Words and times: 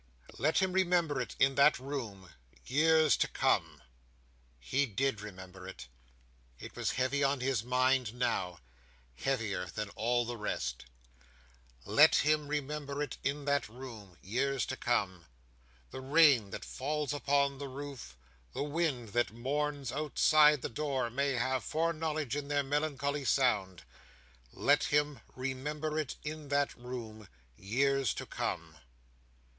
"Let 0.39 0.57
him 0.63 0.73
remember 0.73 1.21
it 1.21 1.35
in 1.37 1.53
that 1.61 1.77
room, 1.77 2.31
years 2.65 3.15
to 3.17 3.27
come!" 3.27 3.83
He 4.59 4.87
did 4.87 5.21
remember 5.21 5.67
it. 5.67 5.89
It 6.59 6.75
was 6.75 6.93
heavy 6.93 7.23
on 7.23 7.39
his 7.39 7.63
mind 7.63 8.15
now; 8.15 8.61
heavier 9.17 9.67
than 9.67 9.89
all 9.89 10.25
the 10.25 10.37
rest. 10.37 10.85
"Let 11.85 12.15
him 12.15 12.47
remember 12.47 13.03
it 13.03 13.17
in 13.23 13.45
that 13.45 13.69
room, 13.69 14.17
years 14.23 14.65
to 14.73 14.75
come! 14.75 15.27
The 15.91 16.01
rain 16.01 16.49
that 16.49 16.65
falls 16.65 17.13
upon 17.13 17.59
the 17.59 17.67
roof, 17.69 18.17
the 18.53 18.63
wind 18.63 19.09
that 19.09 19.29
mourns 19.29 19.91
outside 19.91 20.63
the 20.63 20.69
door, 20.69 21.11
may 21.11 21.33
have 21.33 21.63
foreknowledge 21.63 22.35
in 22.35 22.47
their 22.47 22.63
melancholy 22.63 23.23
sound. 23.23 23.83
Let 24.51 24.85
him 24.85 25.19
remember 25.35 25.99
it 25.99 26.15
in 26.23 26.47
that 26.47 26.73
room, 26.73 27.27
years 27.55 28.15
to 28.15 28.25
come!" 28.25 28.77